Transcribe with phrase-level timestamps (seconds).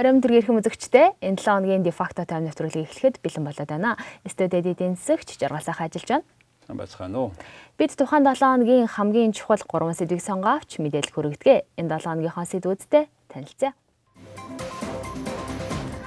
[0.00, 4.00] Оройн төргийн эрхэм үзэгчтэй энэ 7 хоногийн дефакто тайм нэвтрүүлгийг эхлэхэд бэлэн болоод байна.
[4.24, 6.24] Студид эдийн засагч жаргалсах ажиллаж байна.
[6.72, 7.36] Байцгаана уу?
[7.76, 11.68] Бид тухайн 7 хоногийн хамгийн чухал 3 сэдвийг сонгоовч мэдээлэл хүргэдэг.
[11.76, 13.76] Энэ 7 хоногийнхоо сэдвүүдтэй танилцъя.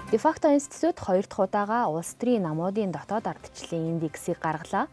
[0.10, 4.90] Дефакто институт 2 дахь удаага улс төрийн намуудын дотоод ардчлалын индексийг гаргалаа.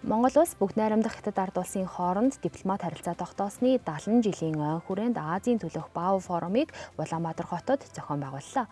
[0.00, 5.20] Монгол улс бүх найрамдах хятад ард улсын хооронд дипломат харилцаа тогтоосны 70 жилийн ой хүрээнд
[5.20, 8.64] Азийн төлөх БАУ форумыг Улаанбаатар хотод зохион байгууллаа.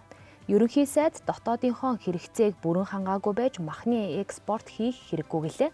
[0.48, 5.70] Ерөнхий сайд дотоодынхон хэрэгцээг бүрэн хангаагүй байж махны экспорт хийх хэрэггүй гэлээ.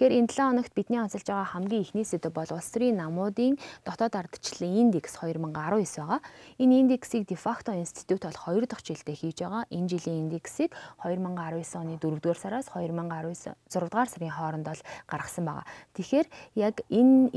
[0.00, 4.16] Тэгэхээр энэ 7 хоногт бидний онцолж байгаа хамгийн ихний сэдэв бол улс төрийн намуудын дотоод
[4.16, 6.24] ардчлалын индекс 2019 байгаа.
[6.56, 9.68] Энэ индексийг Defacto Institute бол 2 дахь жилдээ хийж байгаа.
[9.68, 10.72] Энэ жилийн индексийг
[11.04, 15.68] 2019 оны 4 дугаар сараас 2019 6 дугаар сарын хооронд бол гаргасан байгаа.
[15.92, 17.28] Тэгэхээр яг энэ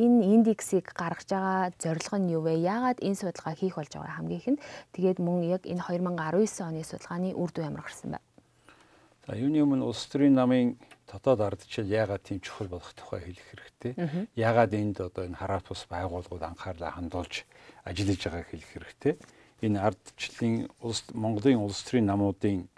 [0.00, 2.64] энэ индексийг гаргаж байгаа зорилго нь юу вэ?
[2.64, 4.60] Яагаад энэ судалгаа хийх болж байгаа хамгийн ихэнд
[4.96, 8.24] тэгээд мөн яг энэ 2019 оны судалгааны үр дүн ямар гарсан бэ?
[9.28, 10.80] За юуны өмнө улс төрийн намын
[11.16, 13.92] дотоод ардчил яагаад тийм чухал болох тухай хэлэх хэрэгтэй.
[14.36, 17.48] Яагаад энд одоо энэ хараат бус байгууллагууд анхаарлаа хандуулж
[17.88, 19.14] ажиллаж байгааг хэлэх хэрэгтэй.
[19.64, 22.68] Энэ ардчлалын улс Монголын улс төрийн намуудын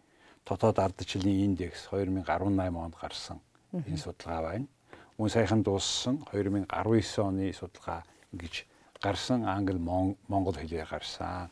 [0.46, 3.42] дотоод ардчлалын индекс 2018 онд гарсан
[3.74, 4.66] энэ судалгаа байна.
[5.18, 8.54] Мөн саяхан дууссан 2019 оны судалгаа ингэж
[9.02, 9.82] гарсан англи
[10.30, 11.50] монгол хэлээр гарсан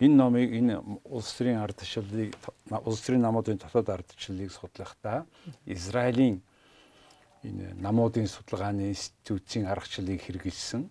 [0.00, 2.30] энэ номыг энэ улс төрийн ардчлалыг
[2.86, 5.26] улс төрийн намуудын дотоод ардчлалыг судлахдаа
[5.66, 6.42] Израилийн
[7.42, 10.90] энэ намуудын судалгааны институтийн аргачлалыг хэрэгжилсэн.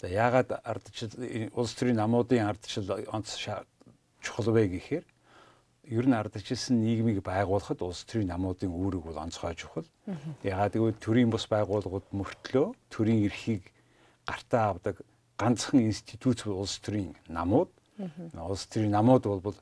[0.00, 1.16] За яагаад ардчлал
[1.56, 3.40] улс төрийн намуудын ардчлал онц
[4.20, 5.04] чухал вэ гэхээр
[5.82, 9.88] ер нь ардчилсан нийгмийг байгуулахад улс төрийн намуудын үүрэг бол онцгой чухал.
[10.46, 13.66] Ягаад гэвэл төрийн бус байгууллагууд мөртлөө төрийн эрхийг
[14.26, 15.02] гартаа авдаг
[15.42, 17.70] ганцхан институт улс төрийн намууд
[18.38, 19.58] улс төрийн намууд бол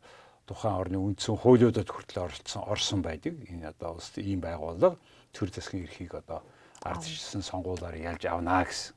[0.47, 3.35] тухайн орны үндсэн хуулиудад хүртэл оролцсон орсон байдаг.
[3.49, 4.99] Энэ одоо улс ийм байгууллага
[5.33, 6.43] төр засгийн эрхийг одоо
[6.83, 8.95] ардчилсан сонгуулиар ялж авнаа гэсэн.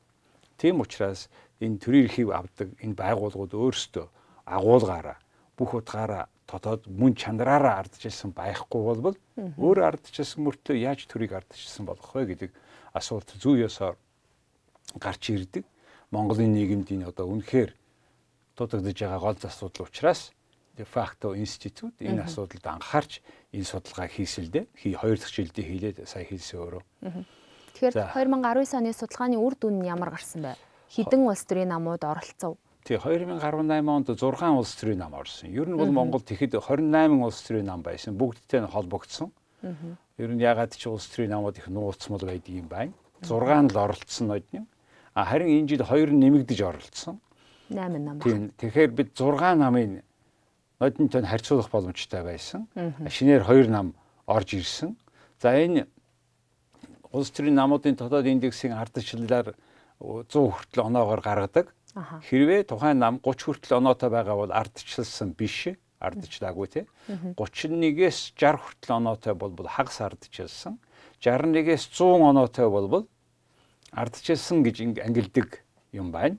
[0.58, 1.30] Тийм учраас
[1.60, 4.06] энэ төрийн эрхийг авдаг энэ байгууллагууд өөрсдөө
[4.44, 5.18] агуулгаараа
[5.56, 12.10] бүх утгаараа дотоод мөн чанараараа ардчилсан байхгүй болбол өөр ардчилсан мөртлөө яаж төрийг ардчилсан болох
[12.14, 12.50] вэ гэдэг
[12.92, 13.96] асуулт зүй ёсоор
[14.98, 15.64] гарч ирдэг.
[16.10, 17.70] Монголын нийгэмд энэ одоо үнэхээр
[18.56, 20.32] дутагдж байгаа гол асуудал учраас
[20.76, 23.22] de facto институт энэ асуудалд анхаарч
[23.54, 24.66] энэ судалгаа хийсэлдэ.
[24.74, 26.82] Хий хоёр дахь жилдээ хийлээд сая хэлсэн өөрөө.
[27.74, 30.54] Тэгэхээр 2019 оны судалгааны үр дүн нь ямар гарсан бэ?
[30.90, 32.58] Хідэн улс төрийн намууд оролцов.
[32.84, 33.40] Тий 2018
[33.88, 35.50] онд 6 улс төрийн нам орсон.
[35.50, 38.14] Ер нь бол Монгол тэгэхэд 28 улс төрийн нам байсан.
[38.14, 39.32] Бүгдтэй нь холбогдсон.
[40.18, 42.92] Ер нь ягаад ч улс төрийн намууд их нууцмал байдаг юм байна.
[43.22, 44.66] 6 нь л оролцсон нодны.
[45.14, 47.20] А харин энэ жил 2 нь нэмэгдэж оролцсон.
[47.70, 48.20] 8 нам.
[48.20, 48.50] Тийм.
[48.58, 50.02] Тэгэхээр бид 6 намын
[50.80, 52.66] нодонтой харьцуулах боломжтой байсан.
[53.08, 53.94] Шинээр 2 нам
[54.26, 54.96] орж ирсэн.
[55.38, 55.86] За энэ
[57.12, 59.54] улс төрийн намуудын дотоод индексийн ардчлалаар
[60.02, 61.70] 100 хүртэл оноогоор гаргадаг.
[61.94, 65.70] Хэрвээ тухайн нам 30 хүртэл оноотой байгаа бол ардчлалсан биш
[66.04, 66.84] ардчлаагүй тий
[67.38, 70.78] 31-ээс 60 хүртэл оноотой болбол хагас ардчилсан
[71.22, 73.06] 61-ээс 100 оноотой болбол
[73.94, 76.36] ардчилсан гэж ангилдаг юм байна.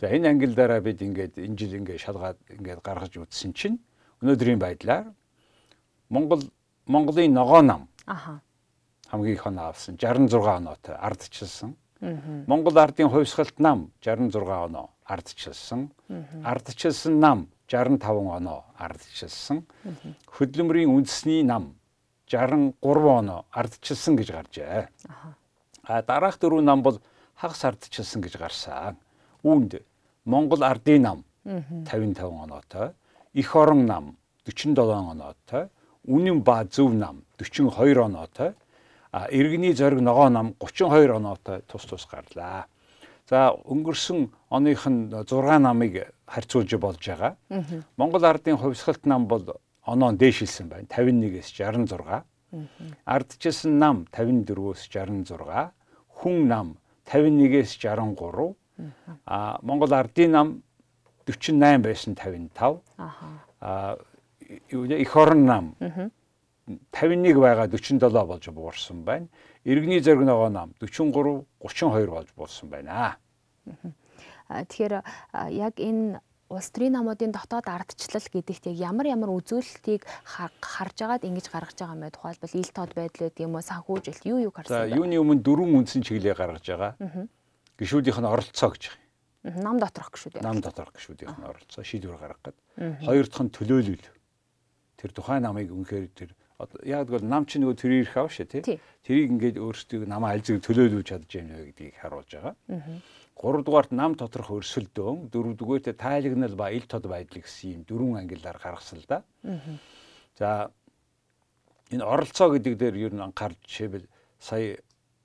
[0.00, 3.78] За энэ ангиллаараа бид ингээд энэ жил ингээд шалгаад ингээд гаргаж үзсэн чинь
[4.22, 5.12] өнөөдрийн байдлаар
[6.10, 6.42] Монгол
[6.86, 8.40] Монголын ногоо нам аха
[9.12, 11.76] хамгийн их оноо авсан 66 оноотой ардчилсан.
[12.46, 14.34] Монгол ардын хувьсгалт нам 66
[14.66, 15.92] оноо ардчилсан.
[16.44, 19.66] Ардчилсан нам 65 оноо ардчилсан.
[20.26, 21.76] Хөдөлмөрийн үндэсний нам
[22.26, 24.88] 63 оноо ардчилсан гэж гарчээ.
[25.86, 27.00] А дараах дөрвөн нам бол
[27.34, 28.96] хагас ардчилсан гэж гарсан.
[29.42, 29.82] Үүнд
[30.24, 32.92] Монгол ардын нам 55 оноотой,
[33.32, 35.68] Их орон нам 47 оноотой,
[36.06, 38.54] Үнэн ба зөв нам 42 оноотой,
[39.12, 42.66] а иргэний зориг ногоо нам 32 оноотой тус тус гарлаа.
[43.28, 47.36] За өнгөрсөн оных нь 6 намыг харьцуулж болж байгаа.
[47.96, 50.86] Монгол ардын хувьсгалт нам бол оноо дээшилсэн байна.
[50.90, 52.24] 51-ээс 66
[53.04, 55.72] ардчилсан нам 54-өөс 66,
[56.22, 56.76] хүн нам
[57.06, 58.54] 51-ээс 63,
[59.26, 60.62] а Монгол ардын нам
[61.26, 62.82] 48 байсан 55.
[63.60, 63.96] Аа
[64.68, 65.74] их орон нам
[66.92, 69.26] 51 байгаа 47 болж буурсан байна.
[69.64, 73.16] Иргэний зориг ногоо нам 43 32 болж буурсан байна.
[74.48, 75.02] Тэгэхээр
[75.50, 76.20] яг энэ
[76.52, 80.04] улс төрийн намуудын дотоод ардчлал гэдэгт яг ямар ямар үзүүлэлтийг
[80.60, 82.12] харж агаад ингэж гаргаж байгаа юм бэ?
[82.12, 84.92] Тухайлбал ил тод байдал гэдэг юм уу, санхүүжилт юу юу гарсан бэ?
[84.92, 86.92] За юуны өмнө дөрвөн үндсэн чиглэлээ гаргаж байгаа.
[87.80, 89.02] Гишүүдийнх нь оролцоо гэж байгаа.
[89.42, 90.38] Нам доторх гişүүд.
[90.44, 92.58] Нам доторх гişүүдийнх нь оролцоо шийдвэр гаргах гээд.
[93.02, 94.06] Хоёр дахь нь төлөөлөл.
[95.00, 96.30] Тэр тухайн намыг үнэхээр тэр
[96.86, 98.78] яг бол нам чинь нөгөө тэрийг ирэх авшаа тий.
[99.02, 102.54] Тэрийг ингээд өөрсдөө намаа аль зэрэг төлөөлүүлж чадж байна вэ гэдгийг харуулж байгаа.
[102.70, 103.21] Гурав
[103.64, 108.58] дугаарт нам доторх өрсөлдөөн, дөрөв дугаарт тайлагнал ба ил тод байдал гэсэн юм дөрвөн ангиллаар
[108.62, 109.22] гаргасан л да.
[110.38, 110.70] За
[111.90, 114.06] энэ оролцоо гэдэг дээр ер нь анхаарч жишээлбэл
[114.38, 114.78] сая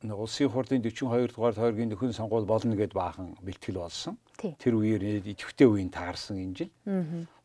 [0.04, 4.18] улсын хурлын 42 дугаар тойргийн нөхөн сонгуул болно гэд баахан бэлтгэл болсон.
[4.62, 6.72] Тэр үеэр идэвхтэй үеийн таарсан энэ жил.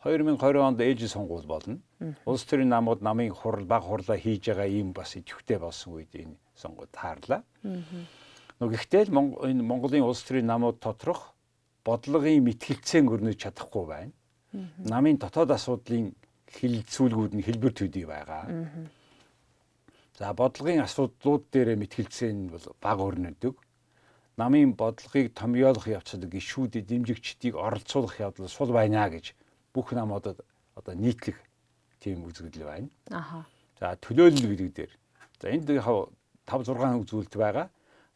[0.05, 1.81] 2020 онд ээлжид сонгуул болно.
[2.26, 6.37] Улс төрийн намууд намын хурал баг хурлаа хийж байгаа ийм бас идэвхтэй болсон үед энэ
[6.55, 7.43] сонгуул таарлаа.
[8.62, 11.35] Гэхдээ л энэ Монголын улс төрийн намууд тоторох
[11.82, 14.12] бодлогын мэтгэлцээн өрнөж чадахгүй байна.
[14.87, 16.14] Намын дотоод асуудлын
[16.53, 18.47] хилцүүлгүүд нь хэлбэр төдий байгаа.
[20.19, 23.56] За бодлогын асуудлууд дээр мэтгэлцээ нь бол баг өрнөдөг.
[24.37, 29.35] Намын бодлогыг томьёолох явцад гişүүдэд дэмжигчдийг оролцуулах явдал сул байна гэж
[29.75, 30.38] бүх намуудад
[30.76, 31.37] одоо нийтлэг
[32.00, 32.88] тийм үзэгдэл байна.
[33.11, 33.44] Аха.
[33.81, 34.93] За төлөөлөл гэдэг дээр.
[35.41, 35.88] За энд яг
[36.47, 37.67] 5 6 үзүүлэлт байгаа.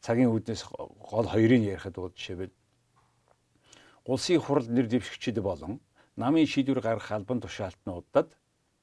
[0.06, 2.54] Цагийн үүднээс гол хоёрыг ярихад бол жишээлбэл
[4.06, 5.82] улсын хурал нэр дэвшигчид болон
[6.14, 8.30] намын шийдвэр гаргах албан тушаалтнуудад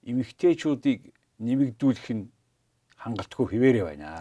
[0.03, 2.27] эмэгтэйчүүдийг нэмэгдүүлэх нь
[2.99, 4.19] хангалтгүй хിവэрэ байна.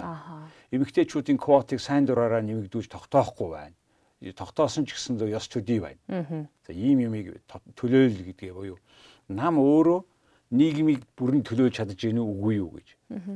[0.70, 3.76] Эмэгтэйчүүдийн квотыг сайн дураараа нэмэгдүүлж тогтоохгүй байна.
[4.22, 6.46] Тогтоосон ч гэсэн ёс төдий байна.
[6.62, 7.42] За ийм юмыг
[7.74, 8.78] төлөөлөл гэдгээ буюу
[9.26, 10.06] нам өөрөө
[10.52, 12.88] нийгмийг бүрэн төлөөлж чадж гэнэ үгүй юу гэж.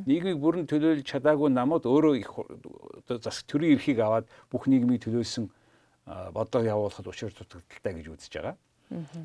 [0.05, 2.31] Нийгмийг бүрэн төлөөлж чадаагүй намууд өөрөө их
[3.09, 5.49] зас төрийн эрхийг аваад бүх нийгмийг төлөөлсөн
[6.37, 8.57] бодлого явуулахад учир дутагдaltaй гэж үзэж байгаа.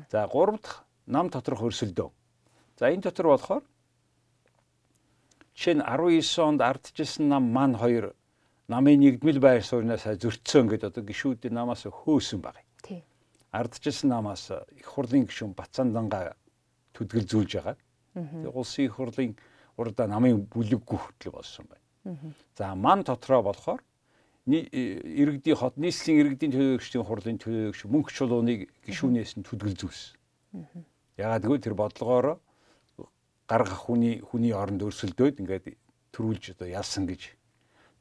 [0.08, 2.08] За гурав дахь нам доторх өрсөлдөө.
[2.80, 3.62] За энэ дотор болохоор
[5.52, 8.16] Жишээ нь 19 онд ардчилсан нам маань хоёр
[8.72, 12.56] намын нэгдмэл байр сууриас зөрчсөн гэдэг одоо гişүүдийн намаас хөөсөн баг.
[13.52, 14.48] Ардчилсан намаас
[14.80, 16.32] их хурлын гишүүн Бацаанданга
[16.92, 17.76] төдгөл зүүлж байгаа.
[18.14, 19.36] Тэгээ улсын их хурлын
[19.76, 22.32] урдаа намын бүлэггүй хөтөл болсон байна.
[22.56, 23.80] За ман дотроо болохоор
[24.46, 30.18] иргэдийн хот нийслэлийн иргэдийн төлөөлөгчдийн хурлын төлөөлөгч мөнх чулууныг гişүүнээс нь төдгөл зүүлсэн.
[31.16, 32.36] Ягаад гэвэл тэр бодлогоороо
[33.46, 35.76] гаргах хүний хүний оронд өрсөлдөөд ингээд
[36.10, 37.36] төрүүлж одоо ялсан гэж.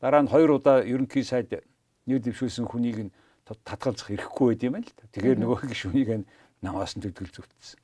[0.01, 1.61] Дараа нь хоёр удаа ерөнхий сайд
[2.07, 3.13] нэр дэвшүүлсэн хүнийг нь
[3.45, 5.05] татгалзах эрхгүй байд юм байна л та.
[5.11, 6.29] Тэгэхээр нөгөө гишүүнийг нь
[6.65, 7.80] намаас нь төдгөл зүтсэн.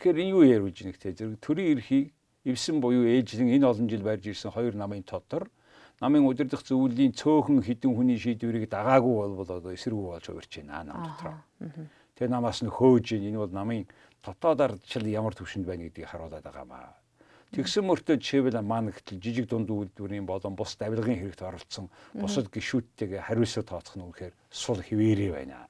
[0.00, 2.16] Тэгэхээр юу яарвж нэг те зэрэг төрийн эрхийг
[2.48, 5.52] эвсэн буюу ээжлэн энэ олон жил барьж ирсэн хоёр намын тодор
[6.00, 11.04] намын удирдах зөвлөлийн цөөхөн хідэн хүний шийдвэрийг дагаагүй бол одоо эсэргүү болж хувирч байна нам
[11.04, 11.36] дотор.
[12.16, 13.84] Тэгээ намаас нь хөөж энэ бол намын
[14.24, 16.96] дотоод ардчил ямар төвшөнд байна гэдгийг харуулдаг байгаамаа.
[17.52, 23.26] Тэгсэн мөртөө жишээвэл маань гэтэл жижиг дунд үйлдвэрийн болон бус давилгын хэрэгт оролцсон бусад гişүүдтэйгээ
[23.28, 25.68] хариуцлага тооцох нь үнэхээр сул хിവэрээ байна.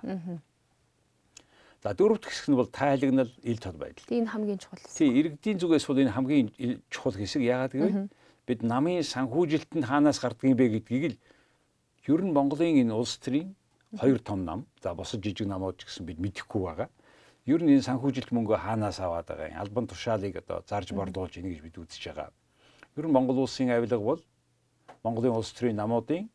[1.83, 4.05] За дөрөвт хэсэг нь бол тайлагнал ил тод байдал.
[4.09, 4.97] Энэ хамгийн чухал хэсэг.
[5.01, 6.49] Тий, иргэдийн зүгээс бол энэ хамгийн
[6.93, 7.41] чухал хэсэг.
[7.41, 8.09] Яагаад гэвэл
[8.45, 11.21] бид намын санхүүжилтэнд хаанаас гардаг юм бэ гэдгийг л
[12.13, 13.57] ер нь Монголын энэ улс төрийн
[13.97, 16.89] хоёр том нам, за босод жижиг намууд ч гэсэн бид мэдэхгүй байгаа
[17.47, 21.49] ер нь энэ санхүүжилт мөнгө хаанаас аваад байгаа юм албан тушаалыг одоо зарж борлуулж ийн
[21.49, 22.31] гэж бид үзэж байгаа.
[22.97, 24.21] Ер нь Монгол улсын авилга бол
[25.03, 26.29] Монголын улс төрийн намуудын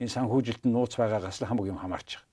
[0.00, 2.27] энэ санхүүжилт нь нууц байгаагаас л хамаг юм хамаарч байгаа.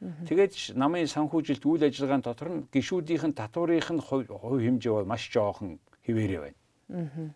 [0.00, 4.28] Тэгээд намын санхүүжилт үйл ажиллагааны дотор нь гişүүдийнх нь татварынх нь хувь
[4.60, 7.32] хэмжээ бол маш жоохон хэвээрээ байна.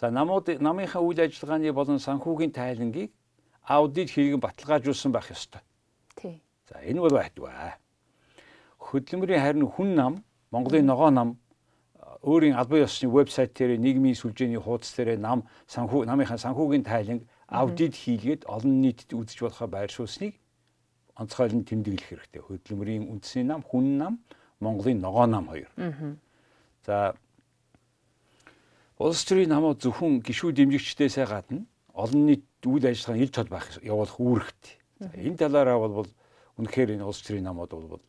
[0.00, 3.12] За намууд намынхаа үйл ажиллагааны болон санхүүгийн тайлангийг
[3.68, 5.60] аудит хийгэн баталгаажуулсан байх ёстой.
[6.16, 6.40] Тий.
[6.64, 7.76] За энэ бол байтугай
[8.88, 10.14] хөдөлмөрийн харин хүн нам
[10.50, 11.36] Монголын ногоо нам
[12.22, 17.94] өөрийн албан ёсны вебсайт дээр нийгмийн сүлжээний хуудас дээр нам санхүү намынхаа санхүүгийн тайланг аудит
[17.94, 20.34] хийгээд олон нийтэд үзэж болохоо байршуулсныг
[21.18, 22.42] онцгойлон тэмдэглэх хэрэгтэй.
[22.42, 24.14] Хөдөлмөрийн үндэсний нам, хүн нам,
[24.60, 25.70] Монголын ногоо нам хоёр.
[26.86, 27.14] За
[28.98, 34.18] улс төрийн намууд зөвхөн гişүү дэмжигчдээсээ гадна олон нийт үйл ажиллагааны ил тод байх явуулах
[34.18, 34.74] үүрэгтэй.
[35.14, 36.10] Энэ талаараа бол
[36.58, 38.02] үнэхээр энэ улс төрийн намууд бол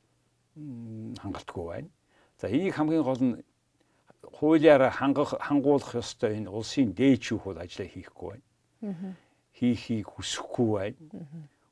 [1.22, 1.90] хангалтгүй байна.
[2.42, 3.36] За энийг хамгийн гол нь
[4.38, 8.46] хуулиараа хангах хангуулах ёстой энэ улсын дээчүүх бол ажиллаа хийхгүй байна.
[9.54, 10.98] Хийхийг хүсэхгүй байна.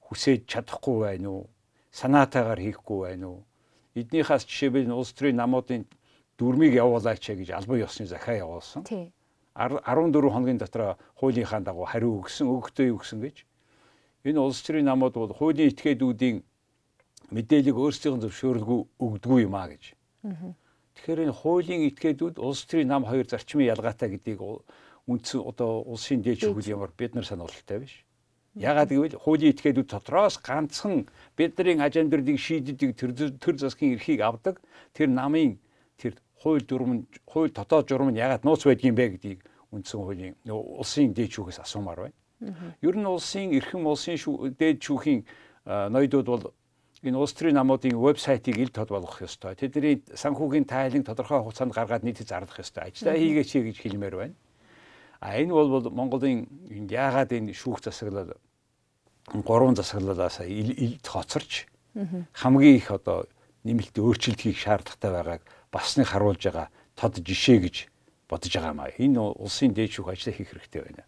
[0.07, 1.49] Хүсэж чадахгүй байна уу?
[1.91, 3.43] Санаатаагаар хийхгүй байна уу?
[3.95, 5.83] Эднийхээс жишээлбэл улс төрийн намуудын
[6.39, 8.83] дүрмийг явуулаач гэж албан ёсны захиа явуулсан.
[9.57, 13.43] 14 хоногийн дотор хуулийнхаа дагуу хариу өгсөн, өгөхдөө өгсөн гэж.
[14.23, 16.43] Энэ улс төрийн намууд бол хуулийн этгээдүүдийн
[17.33, 19.97] мэдээллийг өөрсдийн зөвшөөрөлгүй өгдөггүй юм а гэж.
[20.95, 24.39] Тэгэхээр энэ хуулийн этгээдүүд улс төрийн нам хоёр зарчмын ялгаатай гэдгийг
[25.07, 28.05] үндсэн одоо улсын дээд шүүхэл ямар бид нар сануулттай биш.
[28.57, 31.05] Ягаад гэвэл хуулийн этгээдүүд дотроос ганцхан
[31.37, 34.57] бидний аж амьдралыг шийддэг тэр төр засгийн эрхийг авдаг
[34.97, 35.61] тэр намын
[35.97, 41.13] тэр хууль дүрм хууль дотоод журам нь ягаад нууц байдгийм бэ гэдгийг үндсэн хуулийн улсын
[41.13, 42.17] дээд шүүхээс асуумаар байна.
[42.81, 44.17] Ер нь улсын эрхэм улсын
[44.57, 45.21] дээд шүүхийн
[45.65, 46.45] ноёдууд бол
[47.05, 49.53] энэ улс төрийн намуудын вебсайтыг ил тод болгох ёстой.
[49.53, 52.89] Тэдний санхүүгийн тайлан тодорхой хугацаанд гаргаад нийтэд зарлах ёстой.
[52.89, 54.35] Ажлаа хийгээч гэж хэлмээр байна.
[55.21, 58.33] А энэ бол Монголын яагаад энэ шүүх засаглал
[59.33, 61.67] гурван засаглалаас ил хоцорч
[62.33, 63.27] хамгийн их одоо
[63.63, 65.41] нэмэлт өөрчлөлт хийх шаардлагатай байгааг
[65.71, 67.75] басныг харуулж байгаа тод жишээ гэж
[68.29, 68.89] бодож байгаа маа.
[68.97, 71.03] Энэ улсын дээд шүүх ажлаа хийх хэрэгтэй байна.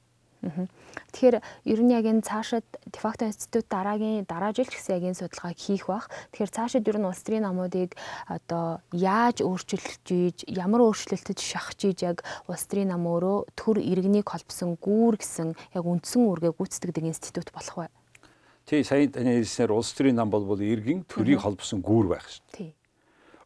[1.11, 5.19] Тэгэхээр ер нь яг энэ цаашид дефакто институт дараагийн дараа жил ч гэсэн яг энэ
[5.19, 6.07] судалгааг хийх бах.
[6.31, 11.99] Тэгэхээр цаашид ер нь улс төрийн намуудыг одоо яаж өөрчилж ийж, ямар өөрчлөлтөд шахаж ийж
[12.07, 17.51] яг улс төрийн нам өөрөө төр иргэнийг холбосон гүүр гэсэн яг үндсэн үүргээ гүйцэтгэдэг институт
[17.51, 17.89] болох бай.
[18.69, 22.45] Тий, сая таны хэлснээр улс төрийн нам бол иргэн төрийг холбосон гүүр байх шин.
[22.53, 22.69] Тий.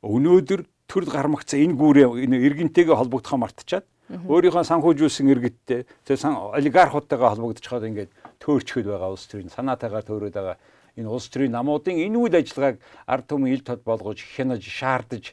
[0.03, 7.87] Өнөөдөр төр гармагцсан энэ гүүрээ энэ иргэнтэйгээ холбогдохоо мартчихад өөрийнхөө санхүүжүүлсэн иргэдтэй тэр олигархуудтайгаа холбогдчиход
[7.87, 8.11] ингээд
[8.43, 10.57] төөрчгöd байгаа улс төрийн санаатайгаар төөрөөд байгаа
[10.99, 15.31] энэ улс төрийн намуудын энэ үйл ажиллагааг ард түмэн ил тод болгож хянаж шаардаж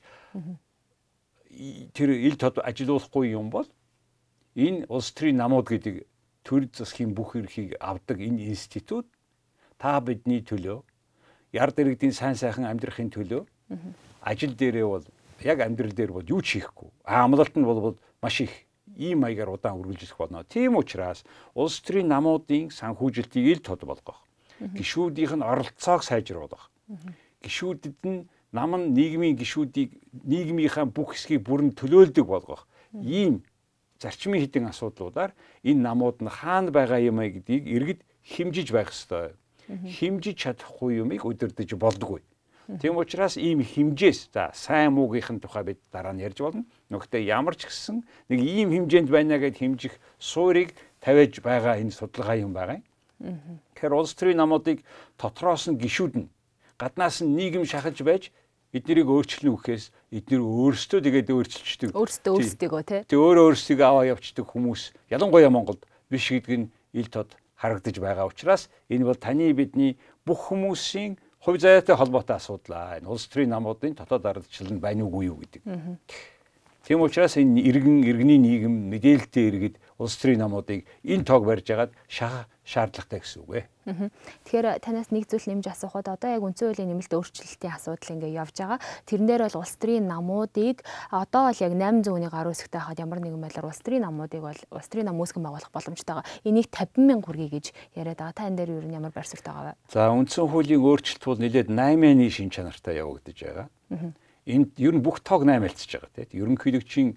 [1.99, 3.67] тэр ил тод ажилуулахгүй юм бол
[4.55, 6.07] энэ улс төрийн намууд гэдэг
[6.47, 9.11] төр засгийн бүх эрхийг авдаг энэ институт
[9.81, 10.83] та бидний төлөө
[11.57, 13.43] яр дэрэгдийн сайн сайхан амьдрахын төлөө
[14.21, 15.05] ажил дээрээ бол
[15.41, 16.93] яг амьдрал дээр бол юу ч хийхгүй.
[17.05, 18.53] Амлалт нь бол маш их
[18.97, 20.45] ийм маягаар удаан үргэлжлэх болно.
[20.45, 24.21] Тийм учраас улс төрийн намуудын санхүүжилтийг ил тод болгох.
[24.61, 26.69] Гишүүдийнх нь оролцоог сайжруулах.
[27.41, 32.69] Гишүүдэд нь нам нь нийгмийн гишүүдийг нийгмийнхаа бүх хэсгийг бүрэн төлөөлдөг болгох.
[32.93, 33.41] Ийм
[33.97, 35.33] зарчмын хідэн асуудлуудаар
[35.65, 39.40] энэ намууд нь хаана байгаа юм аа гэдгийг иргэд химжиж байх ёстой
[39.87, 42.21] химжиж чадахгүй юмыг удирдах болдгоо.
[42.79, 46.63] Тийм учраас ийм химжээс за сайн муугийнхэн тухай бид дараа нь ярьж болно.
[46.91, 52.39] Нөгөөдөө ямар ч гэсэн нэг ийм хэмжээнд байна гэд химжих суурийг тавиаж байгаа энэ судалгаа
[52.39, 52.87] юм байгаа юм.
[53.75, 54.87] Тэгэхээр улс төрийн намуудыг
[55.19, 56.31] дотроос нь гişүүднэ.
[56.79, 58.31] Гаднаас нь нийгэм шахаж байж
[58.71, 61.89] эднэрийг өөрчлөнө гэхээс эднэр өөрсдөө тэгээд өөрчилчдөг.
[61.91, 63.01] Өөрсдөө өөрсдийгөө тий.
[63.03, 68.25] Тэг өөрөө өөрсдийгөө аваа явцдаг хүмүүс ялангуяа Монголд биш гэдэг нь ил тод харагдаж байгаа
[68.25, 72.97] учраас энэ бол таны бидний бүх хүмүүсийн хувь заяатай холбоотой асуудал.
[72.97, 75.63] Энэ улс төрийн намуудын дотоод ардчлал нь байна уугүй юу гэдэг.
[76.85, 81.93] Тийм учраас энэ иргэн иргэний нийгэм мэдээлэлтэй иргэд улс төрийн намуудыг энэ тоог барьж агаад
[82.09, 83.65] шахах шаардлагатай гэсэн үг ээ.
[84.47, 88.57] Тэгэхээр танаас нэг зүйл нэмж асуухад одоо яг үндсэн хуулийн нэмэлт өөрчлөлтийн асуудал ингээ явж
[88.63, 88.79] байгаа.
[89.11, 93.19] Тэрэн дээр бол улс төрийн намуудыг одоо бол яг 800 оны гаруй хэсэгтэй хаад ямар
[93.19, 96.31] нэгэн байдлаар улс төрийн намуудыг бол улс төрийн нам үүсгэн байгуулах боломжтой байгаа.
[96.47, 97.67] Энийг 50 мянга хүргэе гэж
[97.99, 98.39] яриад байгаа.
[98.39, 99.79] Та энэ дээр юу ямар байр суурьтай байгаа вэ?
[99.91, 103.67] За үндсэн хуулийн өөрчлөлт бол нэлээд 8-ны шин чанартай явагдаж байгаа.
[104.47, 106.39] Энд ер нь бүх тоог 8 альцж байгаа тийм.
[106.39, 107.09] Ерөнхийлөгчийн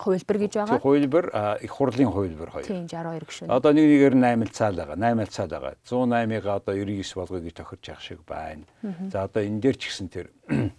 [0.00, 0.78] хувилбар гэж байгаа.
[0.80, 1.26] Хувилбар
[1.60, 2.66] их хурлын хувилбар хоёр.
[2.66, 3.50] Тийм 62 гишүүн.
[3.52, 4.96] Одоо нэг нэгээр 8 цаал байгаа.
[4.96, 5.74] 8 цаал байгаа.
[5.84, 8.64] 108-ыг одоо 99 болгоё гэж тохирч явах шиг байна.
[9.12, 10.26] За одоо энэ дээр ч гэсэн тэр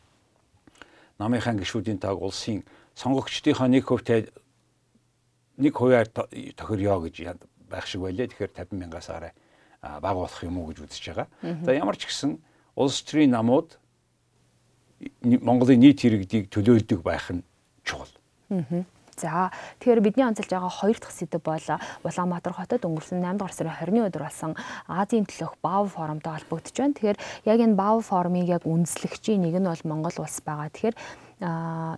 [1.21, 2.65] намынхаа гишүүдийн тааг улсын
[2.97, 4.27] сонгогчдынхоо нэг хувьтай
[5.57, 7.37] нэг хувиар тохирё гэж
[7.69, 8.33] байх шиг байлээ.
[8.33, 9.31] Тэгэхээр 50 мянгаас арай
[9.81, 11.27] бага болох юм уу гэж үзэж байгаа.
[11.65, 12.41] За ямар ч гэсэн
[12.75, 13.77] улс төрийн намууд
[15.21, 17.41] Монголын нийт иргэдийг төлөөлдөг байх нь
[17.81, 18.09] чухал.
[19.17, 21.67] За тэгэхээр бидний онцолж байгаа хоёр дахь сэдв бол
[22.03, 24.51] Улаанбаатар хотод өнгөрсөн 8 дугаар сарын 20-ны өдөр болсон
[24.87, 26.95] Азийн төлөөх БАВ форумтай холбогдож байна.
[26.95, 27.17] Тэгэхээр
[27.49, 30.69] яг энэ БАВ форумыг яг үндэслэгчийн нэг нь бол Монгол улс байгаа.
[30.71, 30.95] Тэгэхээр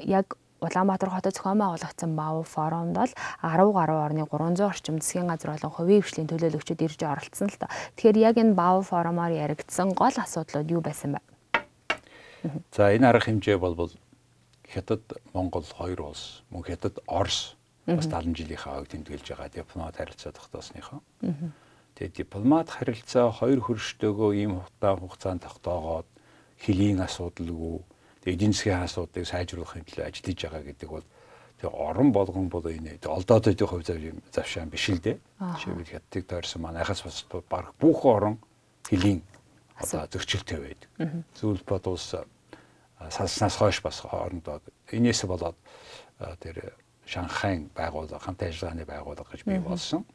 [0.08, 3.12] яг Улаанбаатар хотод зохион байгуулагдсан БАВ форумд бол
[3.44, 7.68] 10 гаруй орны 300 орчим засгийн газар болон хувийн хвшлийн төлөөлөгчид ирж оролцсон л та.
[8.00, 11.22] Тэгэхээр яг энэ БАВ форумаар яригдсан гол асуудлууд юу байсан бэ?
[12.72, 13.76] За энэ арга хэмжээ бол
[14.74, 15.04] Хятад
[15.34, 21.02] Монгол хоёр улс мөн Хятад Орос бас 70 жилийнхаа ойг тэмдэглэж байгаа дипломат харилцаа тогтоосныхоо.
[21.96, 26.08] Тэгээ дипломат харилцаа хоёр хөрштөөгөө ийм хугацаа хугацаанд тогтоогоод
[26.64, 27.86] хөлийн асуудалгүй
[28.24, 31.06] тэгээ эдийн засгийн асуудлыг сайжруулахын төлөө ажиллаж байгаа гэдэг бол
[31.60, 35.20] тэгээ орон болгон бол энэ олдоод байдаг хувь завшаан биш л дээ.
[35.38, 38.40] Жишээ нь Хятадыг тойрсон манайхаас бас баг бүх орон
[38.88, 39.22] хөлийн
[39.78, 40.90] одоо зөрчилтэй байдаг.
[41.36, 42.16] Зүйл бод улс
[43.10, 45.56] салснаас хойш бас хоорондоо энээс болоод
[46.40, 46.74] тэр
[47.06, 50.06] Шанхайн байгууллага хамт ажиллагааны байгууллага гэж бий болсон.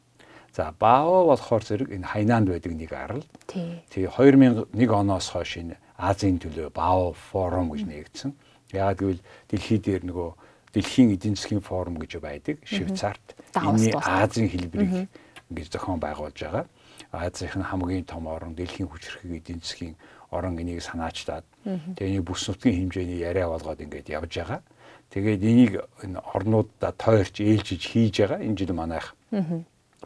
[0.55, 3.23] За БАО болохоор зэрэг энэ Хайнанд байдаг нэг арал.
[3.45, 3.85] Тий.
[3.93, 8.33] 2001 оноос хойш энэ Азийн төлөө БАО форум гэж нэгдсэн.
[8.73, 9.21] Яагаад гэвэл
[9.53, 10.29] дэлхий дээр нөгөө
[10.73, 12.57] дэлхийн эдийн засгийн форум гэж байдаг.
[12.65, 15.09] Швейцарт энэ Азийн хэлбэрийг
[15.53, 16.65] ингэж зохион байгуулж байгаа.
[17.13, 19.95] Азийн хамгийн том орон дэлхийн хүчирхэг эдийн засгийн
[20.31, 24.61] орон энийг санаачлаад тэгээ нэг бүс нутгийн хэмжээний яриа болгоод ингээд явж байгаа.
[25.09, 25.73] Тэгээд энийг
[26.05, 28.39] энэ орнуудаа тойрч ээлжиж хийж байгаа.
[28.45, 29.15] Энэ жил манайх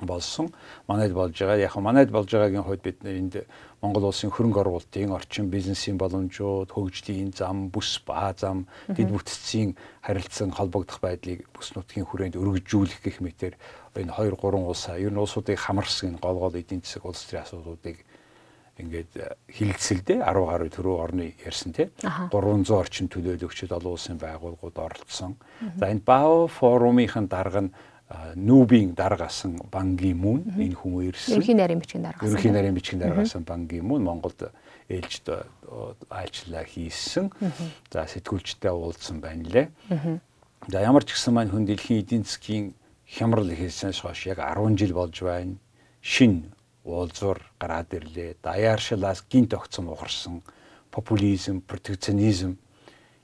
[0.02, 0.50] болсон.
[0.88, 1.58] Манайд болж байгаа.
[1.58, 3.46] Яг манайд болж байгаагийн хувьд бид энд
[3.82, 10.56] Монгол улсын хөрөнгө оруулалтын орчин бизнесийн боломжууд, хөгжлийн зам, бүс баа зам, дэд бүтцийн харилцан
[10.56, 13.60] холбогдох байдлыг бүс нутгийн хүрээнд өргөжүүлэх гэх мэтэр
[14.00, 17.98] энэ 2 3 улсаа ер нь улсуудыг хамарсан гол гол эдийн засаг улс төрийн асуудлуудыг
[18.82, 25.38] ингээд хилцэлдээ 10 гаруй төрөө орны ярьсан тий 300 орчим төлөөлөгчд олон улсын байгууллагууд оролцсон.
[25.78, 27.72] За энэ БАО форумын дарга нь
[28.36, 31.38] нүүбийн даргасан банги мөн энэ хүн ирсэн.
[31.38, 32.30] Ерөнхий нарийн бичгийн даргасан.
[32.30, 34.50] Ерөнхий нарийн бичгийн даргасан банги мөн Монголд
[34.90, 35.30] ээлжид
[36.10, 37.30] айлчлаа хийсэн.
[37.90, 39.68] За сэтгүүлчтэй уулзсан байна лээ.
[40.70, 42.74] За ямар ч гэсэн маань хүн дэлхийн эдийн засгийн
[43.08, 45.58] хямрал ихээсээс хойш яг 10 жил болж байна.
[46.02, 46.54] Шин
[46.84, 48.36] уулзуур гараад ирлээ.
[48.44, 50.44] Даяаршилаас гинт огцом ухарсан
[50.92, 52.58] популизм, протекционизм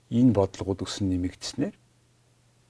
[0.09, 1.75] энэ бодлогод өсөн нэмэгдснээр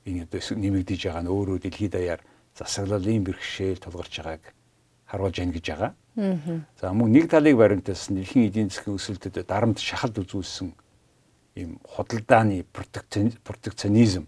[0.05, 2.21] энэ одоо нэмэгдэж байгаа нь өөрөө дэлхийд даяар
[2.57, 4.43] засаглалын бэрхшээл тулгарч байгааг
[5.05, 5.93] харуулж яана гэж байгаа.
[6.81, 10.73] За мөн нэг талыг баримтаасан дэлхийн эдийн засгийн өсөлтөд дарамт шахалт үзүүлсэн
[11.55, 14.27] ийм худалдааны протекционизм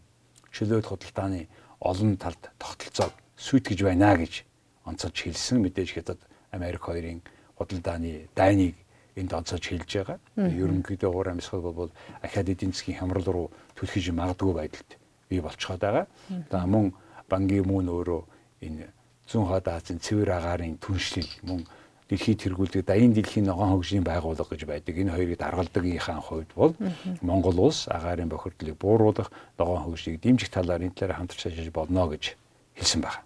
[0.55, 1.47] чөлөөт худалдааны
[1.79, 4.45] олон талд тогтолцоог сүйтгэж байна гэж
[4.85, 6.19] онцолж хэлсэн мэдээж хятад
[6.51, 7.21] Америк хоёрын
[7.57, 8.75] худалдааны дайныг
[9.15, 10.19] энд онцолж хэлж байгаа.
[10.37, 11.91] Ерөнхийдөө уур амьсгал бол
[12.21, 14.89] ахаад эдийн засгийн хямрал руу түлхэж магадгүй байдалд
[15.29, 16.05] бий болчиход байгаа.
[16.51, 16.93] За мөн
[17.29, 18.21] банги мөн өөрөө
[18.67, 18.87] энэ
[19.27, 21.63] зүүн хойд Азийн цэвэр агаарын түншлэл мөн
[22.11, 24.95] дэлхийд тэргүүлдэг дайын дэлхийн ногоон хөгжлийн байгууллага гэж байдаг.
[24.99, 26.75] Энэ хоёрыг даргалдагийнхаа хувьд бол
[27.23, 32.35] Монгол улс агаарын бохирдлыг бууруулах, ногоон хөгжлийг дэмжих талаар энэ талаар хамтарч ажиллаж болно гэж
[32.75, 33.23] хэлсэн байна.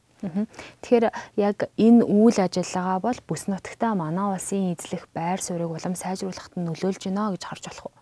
[0.81, 1.05] Тэгэхээр
[1.37, 7.01] яг энэ үйл ажиллагаа бол бүс нутагтаа манай улсын эзлэх байр суурийг улам сайжруулахад нөлөөлж
[7.07, 7.95] байна гэж харж болох уу?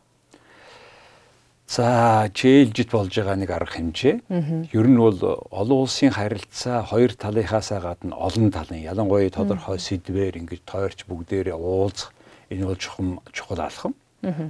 [1.68, 4.16] За чэйлжит болж байгаа нэг арга хэмжээ.
[4.78, 5.18] Ер нь бол
[5.50, 12.14] олон улсын харилцаа хоёр талынхаасаа гадна олон талын ялангуяа тодорхой сэдвээр ингэж тойрч бүгдээрээ уулзах
[12.52, 13.94] энэ бол чухам чухал алхам.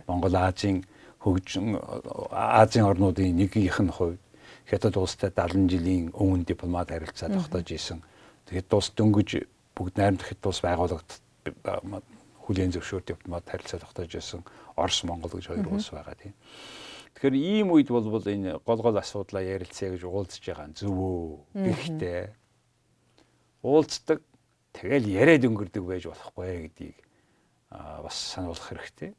[0.08, 0.84] Монгол Азийн
[1.24, 1.80] хөгжин
[2.32, 4.23] Азийн орнуудын нэгийнх нь хувьд
[4.70, 8.04] Хятад улстай 70 жилийн өмнө дипломат харилцаа тогтоож исэн.
[8.48, 9.30] Тэгэхэд улс дөнгөж
[9.76, 11.10] бүгд найрамдах хэд улс байгууллагад
[12.48, 14.42] хүлээн зөвшөөр дипломат харилцаа тогтоож исэн
[14.76, 16.34] Орос Монгол гэж хоёр улс байгаа тийм.
[17.14, 21.54] Тэгэхээр ийм үед бол энэ гол гол асуудлаа ярилцъя гэж уулзж байгаа нь зөвөө.
[21.54, 22.22] Гэхдээ
[23.64, 24.20] уулздаг
[24.74, 26.98] тэгэл яриад өнгөрдөг байж болохгүй гэдгийг
[27.70, 29.14] бас сануулах хэрэгтэй.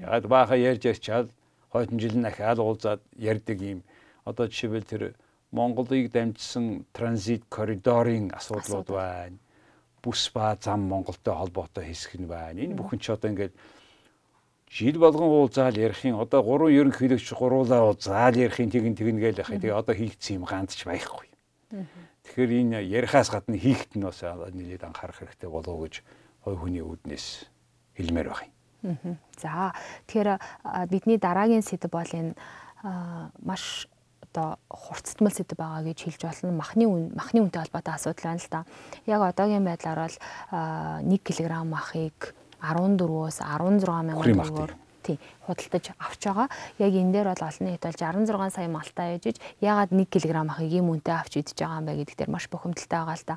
[0.00, 1.28] Ягаад баахан ярьж ярьчаал
[1.70, 3.80] хойдон жил ахаал уулзаад ярьдаг ийм
[4.26, 5.02] одоо жишээлбэл тэр
[5.54, 9.38] Монголыг дамжсан транзит коридорын асуудлууд байна.
[10.02, 12.58] Бүс ба зам Монголтой холбоотой хэсэг нь байна.
[12.58, 13.54] Энэ бүхэн ч одоо ингээд
[14.66, 19.62] жил болгон уулзаал ярихын одоо гурван ерөнхийлөгч гуруулаа уулзаал ярихын тэгин тэгнэ гээл яхаа.
[19.62, 21.30] Тэгээ одоо хийгдсэн юм ганц ч байхгүй.
[22.26, 26.02] Тэгэхээр энэ ярихаас гадна хийхт нь бас нэлээд анхаарах хэрэгтэй болов уу гэж
[26.42, 27.46] хой хүний үүднээс
[27.94, 29.18] хэлмээр байна.
[29.38, 29.70] За
[30.10, 30.38] тэгэхээр
[30.90, 32.34] бидний дараагийн сэдв бол энэ
[33.42, 33.86] маш
[34.36, 36.52] одоо хурцтмал сэдв байгаа гэж хэлж болно.
[36.52, 38.60] Махны үн махны үнэтэй холбоотой асуудал байна л да.
[39.08, 40.16] Яг одоогийн байдлаар бол
[41.08, 44.72] 1 кг махыг 14-өөс 16 мянган төгрөгөөр
[45.06, 46.48] тий худалдаж авч байгаа.
[46.82, 50.72] Яг энэ дээр бол олон нийт бол 66 сая малтаа яжиж ягаад 1 кг ахыг
[50.72, 53.36] ийм үнэтэй авч идэж байгаа юм бэ гэдэг дээр маш бухимдалтай байгаа л да.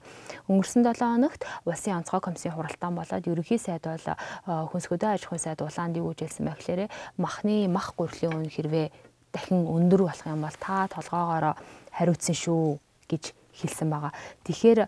[0.50, 4.08] Өнгөрсөн 7 хоногт улсын онцгой комиссийн хуралдаан болоод ерөнхий сайд бол
[4.50, 6.82] хүнсгөөдөө аж ахуйн сайд улаанд юу гэж хэлсэн бэ гэхээр
[7.22, 8.90] махны мах гурилын үн хэрвээ
[9.34, 11.56] дахин өндөр болох юм бол та толгоогоороо
[11.94, 14.14] хариуцсан шүү гэж хэлсэн байгаа.
[14.48, 14.80] Тэгэхээр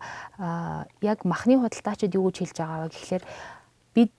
[1.01, 3.23] яг махны худалдаачид юу гэж хэлж байгаа вэ гэхээр
[3.93, 4.13] бид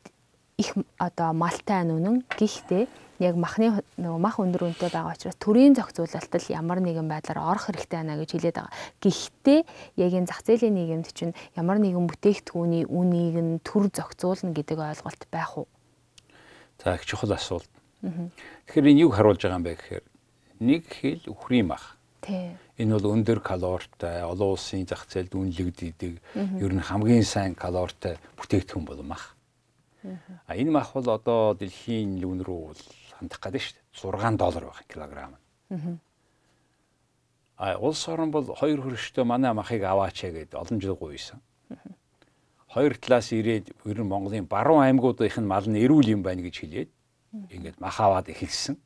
[0.58, 2.84] их одоо малтай нүнэн гэхдээ
[3.22, 7.98] яг махны нөгөө мах өндөр үнэтэй байгаа учраас төрийн зохицуулалтад ямар нэгэн байдлаар орох хэрэгтэй
[8.02, 8.74] байна гэж хэлээд байгаа.
[9.00, 9.60] Гэхдээ
[9.96, 15.22] яг энэ зах зээлийн нийгэмд чинь ямар нэгэн бүтээгдэхүүний үнийг нь төр зохицуулна гэдэг ойлголт
[15.30, 15.66] байх уу?
[16.82, 17.70] За их чухал асуулт.
[18.02, 20.04] Тэгэхээр энэ юг харуулж байгаа юм бэ гэхээр
[20.62, 21.98] нэг хэл үхрийн мах.
[22.22, 22.54] Тий.
[22.78, 26.12] Энэ бол өндөр калоритой, олон улсын зах зээлд үнэлэгддэг,
[26.62, 29.34] ер нь хамгийн сайн калоритой бүтээгдэхүүн бол мах.
[30.46, 32.82] А энэ мах бол одоо дэлхийн лүүн рүү бол
[33.18, 34.34] хандах гэдэг шүү дээ.
[34.34, 35.34] 6 доллар байх килограмм.
[37.56, 41.38] А улс орон бол хоёр хөрөштэй манай махыг аваач гэдэг олон жил гуйсан.
[42.66, 46.56] Хоёр талаас ирээд ер нь Монголын баруун аймагуудынх нь мал нь эрүүл юм байна гэж
[46.58, 46.90] хэлээд
[47.54, 48.76] ингээд мах аваад эхэлсэн.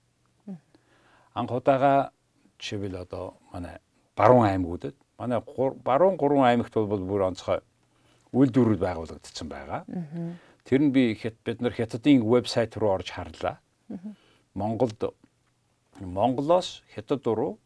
[1.36, 2.10] Анх удаага
[2.58, 3.76] жишээл одоо манай
[4.16, 5.40] баруун аймагуудад манай
[5.84, 7.60] баруун гурван аймагт бол бүр онцгой
[8.32, 9.84] үйлдвэрүүд байгуулагдсан байгаа.
[10.64, 11.12] Тэр нь би
[11.44, 13.60] бид нар хятадын вебсайт руу орж харлаа.
[14.54, 15.12] Монголд
[16.00, 17.58] Монголоос хятад руу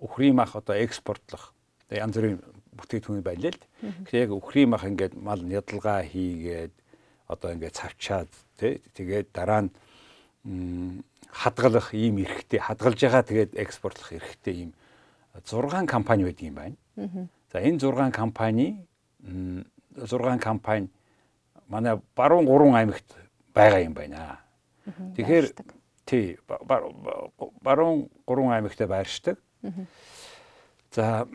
[0.00, 1.54] үхрийн мах одоо экспортлох
[1.90, 2.42] янз бүрийн
[2.78, 3.62] бүтээгдэхүүн байлаа л.
[3.80, 6.74] Тэгэхээр яг үхрийн мах ингээд мал ядалгаа хийгээд
[7.26, 9.70] одоо ингээд цавчаад тий тэгээд дараа нь
[11.32, 14.70] хадгалах ийм эрхтэй хадгалж байгаа тэгээд экспортлох эрхтэй ийм
[15.44, 16.76] 6 компани байдаг юм байна.
[17.52, 18.86] За энэ 6 компани
[19.22, 20.88] 6 компани
[21.68, 23.16] манай баруун 3 аймагт
[23.54, 24.40] байгаа юм байна.
[25.16, 25.46] Тэгэхээр
[26.06, 26.38] тий
[27.62, 29.38] баруун 3 аймагт байршдаг.
[30.90, 31.28] За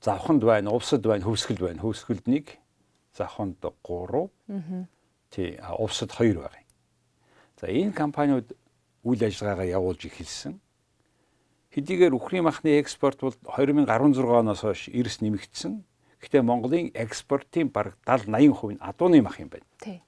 [0.00, 1.80] завханд байна, увсад байна, хөвсгөлд байна.
[1.82, 2.56] Хөвсгөлд 1,
[3.16, 4.30] завханд 3.
[5.30, 6.59] Тий, увсад 2 байгаа юм.
[7.60, 8.56] За энэ компаниуд
[9.04, 10.56] үйл ажиллагаагаа явуулж эхэлсэн.
[11.76, 13.84] Хэдийгээр үхрийн махны экспорт бол 2016
[14.16, 15.84] оноос хойш эрс нэмэгдсэн.
[16.24, 19.68] Гэхдээ Монголын экспортын бараг 70 80% нь адууны мах юм байна.
[19.76, 20.00] Тий.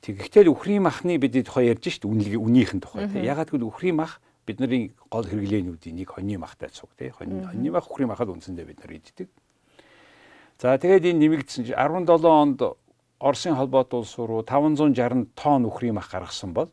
[0.00, 3.12] Тэгэхдээ үхрийн махны бид тухай ярьж шít үнийнхэн тухай.
[3.12, 7.12] Ягаад гэвэл үхрийн мах бидний гол хэрэглээнүүдийн нэг хоньны махтай цуг тий.
[7.12, 9.28] Хоньны мах үхрийн махад үндсэндээ бид нар иддэг.
[10.56, 12.60] За тэгээд энэ нэмэгдсэн чинь 17 онд
[13.18, 16.70] Оросын холбоот улс руу 560 тонн үхрийн мах гаргасан бол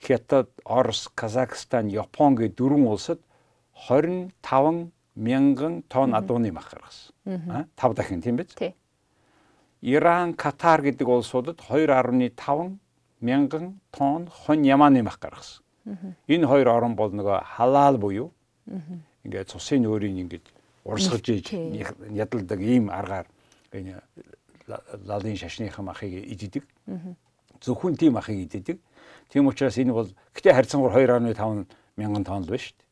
[0.00, 3.20] Хятад, Орос, Казахстан, Япон гэ дөрвөн улсад
[3.88, 7.12] 25 мянган тонн адууны мах гаргасан.
[7.50, 8.54] Аа 5 дахин тийм биз?
[8.54, 8.74] Тий.
[9.82, 12.78] Иран, Катар гэдэг улсуудад 2.5
[13.20, 15.62] мянган тонн хонь ямааны мах гаргасан.
[16.28, 18.32] Энэ хоёр орн бол нөгөө халаал буюу
[19.24, 20.46] ингээд цусын өөрийн ингээд
[20.84, 21.46] урсгаж ийж
[22.10, 23.26] ядалдаг ийм аргаар
[23.72, 24.02] энэ
[24.66, 26.64] лалын шашныхан махыг иддэг.
[27.60, 28.80] Зөвхөн тийм махыг иддэг.
[29.30, 32.86] Тийм учраас энэ бол гэтээ харьцангуй 2.5 мянган тонн л байна шүү дээ.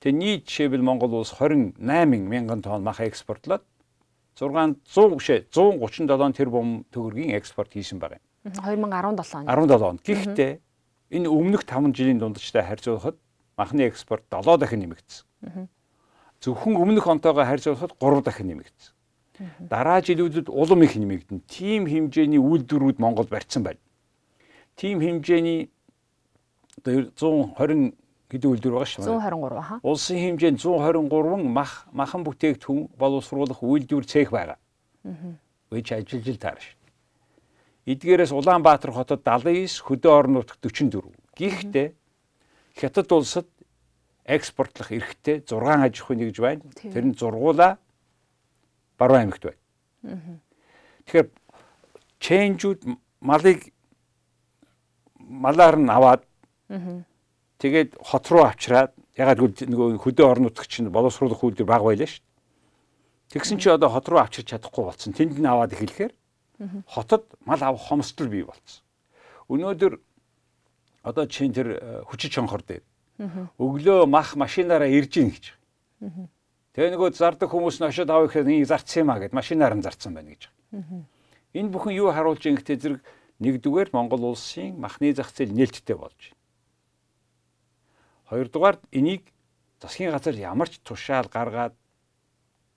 [0.00, 1.78] Тэгээ нийт жишээлбэл Монгол улс 28
[2.28, 3.62] мянган тонн мах экспортлоод
[4.36, 8.24] 600 бишээ 137 тэрбум төгрөгийн экспорт хийсэн байгаа юм.
[8.44, 9.46] 2017 он.
[9.46, 9.96] 17 он.
[10.02, 10.60] Гэхдээ
[11.12, 13.16] энэ өмнөх 5 жилийн дундчтай харьцуулахад
[13.56, 15.68] махны экспорт 7 дахин нэмэгдсэн.
[16.40, 18.91] Зөвхөн өмнөх онтойгоо харьцуулахад 3 дахин нэмэгдсэн.
[19.58, 21.42] Дараа жилүүдэд улам их нэмэгдэн.
[21.46, 23.80] Тим хэмжээний үйлдвэрүүд Монгол барьсан байна.
[24.76, 25.70] Тим хэмжээний
[26.80, 27.12] одоо
[27.54, 27.94] 120
[28.32, 29.04] гэдэг үйлдвэр байгаа шүү.
[29.04, 29.78] 123 хаа.
[29.82, 34.58] Улсын хэмжээнд 123 мах махан бүтээгдэхүүн боловсруулах үйлдвэр цех байгаа.
[35.04, 35.36] Аа.
[35.70, 36.66] Үеч ажиллаж л таарш.
[37.84, 41.10] Эдгээрээс Улаанбаатар хотод 79, хөдөө орон нутагт 44.
[41.34, 41.88] Гэхдээ
[42.78, 43.46] Хятад улсад
[44.24, 46.62] экспортлох эрхтэй 6 аж ахуйн нэгж байна.
[46.78, 47.78] Тэр нь зургуула
[49.02, 49.60] баруун аймагт байна.
[51.06, 51.28] Тэгэхээр
[52.22, 52.80] чэнжүүд
[53.20, 53.60] малыг
[55.18, 56.22] малаар нь аваад
[57.58, 62.06] тэгээд хот руу авчираад ягаад гэвэл нөгөө хөдөө орон нутгч чинь боловсруулах үйлдвэр баг байлаа
[62.06, 62.22] шүү.
[63.34, 65.12] Тэгсэн чи одоо хот руу авчирч чадахгүй болсон.
[65.12, 66.12] Тэнд нь аваад эхлэхээр
[66.86, 68.82] хотод мал авах хомсдол бий болсон.
[69.48, 69.98] Өнөөдөр
[71.02, 72.82] одоо чинь тэр э, хүчит чонхор дээр
[73.58, 75.44] өглөө мах машинаараа ирж ийн гэж.
[76.72, 79.84] Тэгээ нөгөө зардаг хүмүүс нь очиод авах гэхээр нэг зарцсан юм а гэд машинаар нь
[79.84, 80.48] зарцсан байна гэж.
[81.52, 83.00] Энэ бүхэн юу харуулж ийн гэхдээ зэрэг
[83.44, 86.40] нэгдүгээр Монгол улсын махны зах зээл нээлттэй болж байна.
[88.32, 89.28] Хоёрдугаар энийг
[89.84, 91.76] засгийн газар ямар ч тушаал гаргаад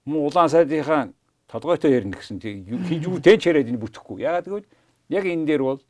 [0.03, 1.15] муу улаан сайдынхаа
[1.47, 4.27] толгойтой ярина гэсэн хийж юу тэнч яриад энэ бүтэхгүй.
[4.27, 4.67] Яагаад гэвэл
[5.07, 5.81] яг энэ дээр бол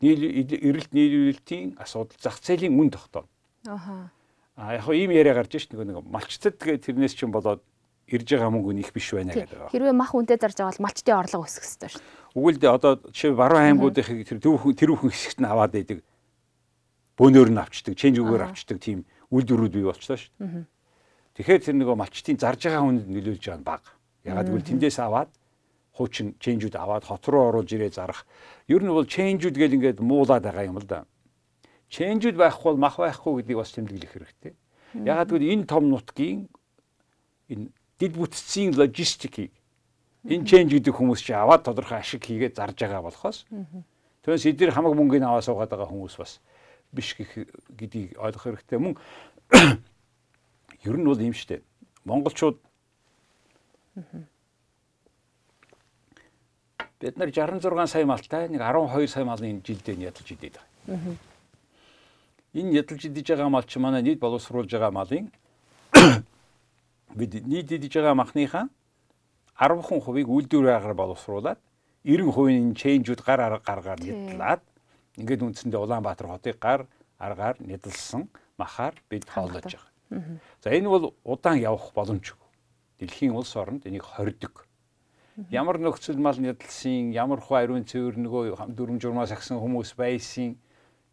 [0.00, 3.28] эрэлт нийлүүлэлтийн асуудал зах зээлийн үн тогтооно.
[3.68, 4.08] Аха.
[4.62, 7.66] А яг хоо ийм яриа гарч ш нэг нэг малчтад тэгээ тэрнээс чинь болоод
[8.06, 9.74] ирж байгаа мөнгө нь их биш байна гэдэг.
[9.74, 12.38] Хэрвээ мах үнэтэй зарж байгаа бол малчтын орлого өсөх ёстой шүү дээ.
[12.38, 15.98] Үгүй л дээ одоо жишээ баруун аймагуудын тэр түүхэн тэр бүхэн хэсэгт нь аваад байдаг.
[17.18, 19.02] Бөөнөр нь авчдаг, ченж үгээр авчдаг тийм
[19.34, 20.66] үйлдвэрүүд бий болчихлоо шүү дээ.
[21.42, 23.90] Тэгэхээр тэр нөгөө малчтын зарж байгаа хүнд нөлөөлж байгаа нь бага.
[24.22, 25.30] Ягаад гэвэл тэндээс аваад
[25.98, 28.22] хуучин ченжүүд аваад хот руу оруулж ирээ зарах.
[28.70, 31.02] Ер нь бол ченжүүд гэл ингээд муулаад байгаа юм л да
[31.92, 34.52] чэнжүүд байхгүй бол мах байхгүй гэдгийг бас тэмдэглэх хэрэгтэй.
[35.04, 36.48] Ягаад гэвэл энэ том нутгийн
[37.52, 37.68] энэ
[38.00, 39.52] дид бүтцийн логистикийг
[40.24, 43.44] энэ чэнж гэдэг хүмүүс чи аваад тодорхой ашиг хийгээд зарж байгаа болохоос
[44.24, 46.40] түүнээс эдгээр хамаг мөнгөний аваа суугаад байгаа хүмүүс бас
[46.96, 48.78] биш гэдгийг ойлгох хэрэгтэй.
[48.80, 48.96] Мөн
[50.88, 51.60] ер нь бол юм штэ.
[52.08, 52.56] Монголчууд
[57.02, 61.31] бид нар 66 сая малтай нэг 12 сая малын жилдээ ядалж идээд байгаа
[62.54, 65.32] энэ ядалж идэж байгаа мал чи манай нийт боловсруулж байгаа малын
[67.18, 68.68] бид нийт идэж байгаа махныхаа
[69.56, 71.58] 10% үйлдвэр агаар боловсруулад
[72.04, 74.62] 90% нь чейнжүүд гар арга гаргаар нэтлээд
[75.16, 76.88] ингээд үндсэндээ Улаанбаатар хотыг гар
[77.18, 80.40] аргаар нэдэлсэн махаар бид хооллож байгаа.
[80.64, 82.48] За энэ бол удаан явах боломжгүй.
[82.98, 84.66] Дэлхийн улс оронд энийг хордог.
[85.50, 90.56] Ямар нөхцөл мал ядалсан, ямар хуу ариун цэвэр нөгөө дүрм журмаас агсан хүмүүс байсан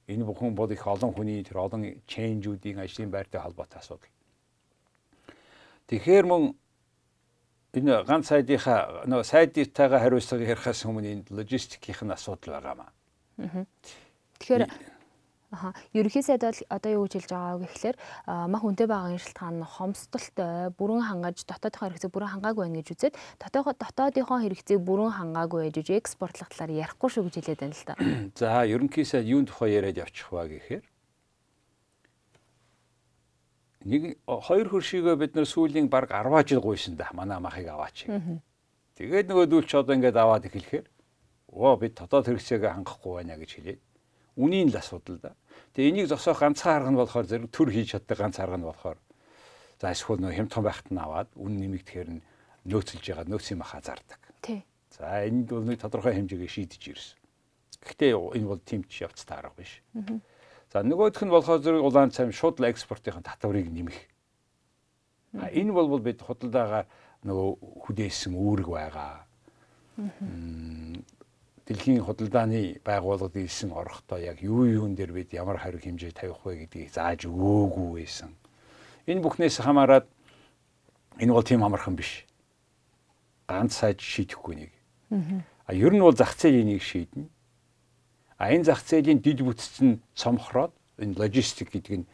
[0.10, 4.10] энэ бүхэн бол их олон хүний тэр олон ченжүүдийн ажлын байртай холбоотой асуудал.
[5.88, 6.58] Тэгэхээр мөн
[7.78, 12.90] энэ ганц сайдынхаа нөгөө сайдтайгаа хариуцлага ярихаас өмнө энэ логистикийн асуудал байгаамаа.
[14.42, 14.66] Тэгэхээр
[15.52, 15.74] Аха.
[15.94, 17.98] Ерөнхий сайд бол одоо юу гэж хэлж байгаа вэ гэхэлэр
[18.54, 23.16] мах үнэтэй байгаа шалтгаан нь хомсдолтой бүрэн хангаж дотоодынхоо хэрэгцээг бүрэн хангаагүй байна гэж үзээд
[23.42, 27.94] дотоодынхоо хэрэгцээг бүрэн хангаагүй байж экспортлох талаар ярихгүй шүү гэж хэлээд байна л да.
[28.38, 30.86] За ерөнхий сайд юун тухай яриад явчих ба гэхээр
[33.90, 38.06] нэг хоёр хөршигөө бид нэр сүүлийн баг 10 жил гуйсан да манай махыг аваач.
[39.02, 40.86] Тэгээд нөгөө дүүлч одоо ингээд аваад эхлэхээр
[41.58, 43.80] оо бид дотоод хэрэгцээг хангахгүй байна гэж хэлээд
[44.40, 45.36] үнийн л асуудал да.
[45.76, 48.98] Тэгээ энийг зогсоох ганцхан арга нь болохоор зэрэг төр хийж чаддаг ганц арга нь болохоор
[49.84, 52.24] за эсвэл нөө хямдхан байхад нь аваад үн нэмэгдэхээр нь
[52.72, 54.20] нөөцөлж байгаа нөөцийн маха зардаг.
[54.40, 54.64] Тий.
[54.96, 57.20] За энд бол нэг тодорхой хэмжээгээ шийдэж ирсэн.
[57.84, 59.84] Гэхдээ энэ бол тэмч явцтай арга биш.
[60.72, 64.00] За нөгөөх нь болохоор зэрэг улаан цайм шууд л экспортын татварыг нэмэх.
[65.36, 66.88] Энэ бол бид худалдаагаар
[67.28, 67.50] нөгөө
[67.84, 69.30] хүдээсэн үүрэг байгаа
[71.70, 76.66] дэлхийн худалдааны байгууллагад ийсэн орохдоо яг юу юун дээр бид ямар хариу хэмжээ тавих вэ
[76.66, 78.34] гэдгийг зааж өгөөгүй байсан.
[79.06, 80.10] Энэ бүхнээс хамаарат
[81.22, 82.26] энэ бол тийм амархан биш.
[83.46, 84.72] Ганц сайж шийдэхгүй нэг.
[85.70, 87.30] А ер нь бол зах зээл энийг шийднэ.
[88.42, 92.06] А энэ зах зээлийн дид бүтц нь цомхроод энэ логистик гэдэг нь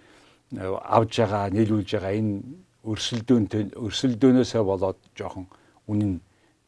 [0.60, 2.44] э, авж байгаа, нийлүүлж байгаа энэ
[2.84, 5.48] өрсөлдөөнтэй өрсөлдөөнөөсөө болоод жоохон
[5.88, 6.20] үнэн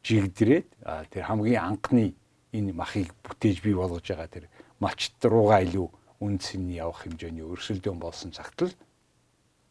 [0.07, 0.67] жигдрээд
[1.11, 2.15] тэр хамгийн анхны
[2.57, 4.45] энэ махыг бүтээж бий болгож байгаа тэр
[4.81, 5.87] малчт руугаа илүү
[6.19, 8.73] үнцний явах хэмжээний өрсөлдөөн болсон цагт л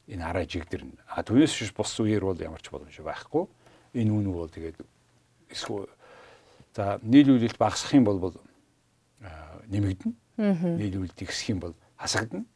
[0.07, 1.03] энэ араа жигдэрнэ.
[1.11, 3.51] А түүнээс биш бус үеэр бол ямар ч боломж байхгүй.
[3.99, 4.79] Энэ үн бол тэгээд
[5.51, 5.90] эсвэл
[6.75, 8.37] за нийлүүлэлт багасах юм бол бол
[9.66, 10.14] нэмэгдэнэ.
[10.79, 12.46] Нийлүүлэлт ихсэх юм бол хасагдана.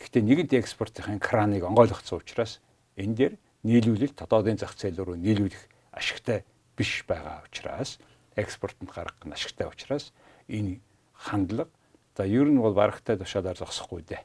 [0.00, 2.64] Гэхдээ нэгэнт экспортын краныг онгойлгоцсон учраас
[2.96, 3.34] энэ дээр
[3.68, 6.44] нийлүүлэлт тодоодын зах зээл рүү нийлүүлэх ашигтай
[6.76, 8.00] биш байгаа учраас
[8.36, 10.12] экспортод гаргах нь ашигтай учраас
[10.48, 10.80] энэ
[11.12, 11.70] хандлага
[12.16, 14.22] за ер нь бол барагтай тушаалаар зогсохгүй дээ.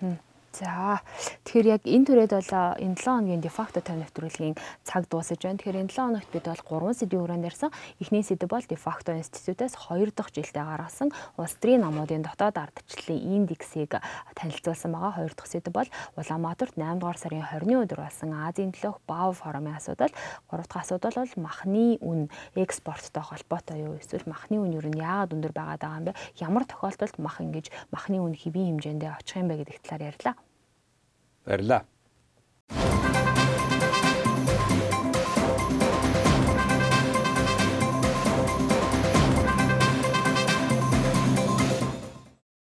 [0.00, 0.16] Аа.
[0.50, 0.98] За
[1.46, 2.50] тэгэхээр яг энэ түрээд бол
[2.82, 5.62] энэ 7 хоногийн дефакто тавь нэвтрүүлгийн цаг дуусаж байна.
[5.62, 7.70] Тэгэхээр энэ 7 хоногт бид бол 3 сэдвийн хүрээнд ярьсан.
[8.02, 14.02] Эхний сэдв бол дефакто институтээс 2 дахь жилдээ гаргасан улс төрийн намуудын дотоод ардчлалын индексийг
[14.34, 15.22] танилцуулсан байгаа.
[15.22, 19.78] 2 дахь сэдв бол Улаанбаатарт 8 дугаар сарын 20-ны өдөр болсон Азийн төлөөх БАВ форумын
[19.78, 20.10] асуудал.
[20.50, 22.26] 3 дахь асуудал бол махны үн
[22.58, 26.18] экспорттой холбоотой юу эсвэл махны үн юу яагаад өндөр байгаад байгаа юм бэ?
[26.42, 30.34] Ямар тохиолдолд мах ингэж махны үн хэвийн хэмжээндээ очих юм бэ гэдэг талаар ярьлаа.
[31.50, 31.84] ¿verdad?